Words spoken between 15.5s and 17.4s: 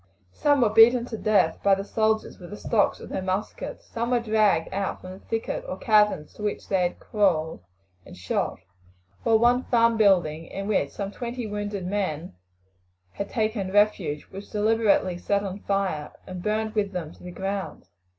fire and burned with them to the